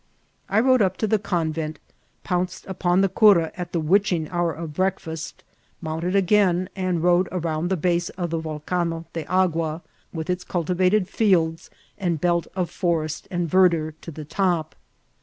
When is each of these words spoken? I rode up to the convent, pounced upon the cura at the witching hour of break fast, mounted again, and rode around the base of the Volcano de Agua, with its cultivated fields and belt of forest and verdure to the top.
I 0.49 0.59
rode 0.59 0.81
up 0.81 0.97
to 0.97 1.05
the 1.05 1.19
convent, 1.19 1.77
pounced 2.23 2.65
upon 2.65 3.01
the 3.01 3.07
cura 3.07 3.51
at 3.55 3.71
the 3.71 3.79
witching 3.79 4.27
hour 4.29 4.51
of 4.51 4.73
break 4.73 4.99
fast, 4.99 5.43
mounted 5.79 6.15
again, 6.15 6.69
and 6.75 7.03
rode 7.03 7.29
around 7.31 7.67
the 7.67 7.77
base 7.77 8.09
of 8.09 8.31
the 8.31 8.39
Volcano 8.39 9.05
de 9.13 9.25
Agua, 9.27 9.83
with 10.11 10.27
its 10.27 10.43
cultivated 10.43 11.07
fields 11.07 11.69
and 11.99 12.19
belt 12.19 12.47
of 12.55 12.71
forest 12.71 13.27
and 13.29 13.47
verdure 13.47 13.93
to 14.01 14.09
the 14.09 14.25
top. 14.25 14.73